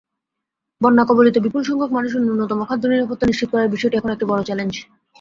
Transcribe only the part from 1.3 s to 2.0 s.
বিপুলসংখ্যক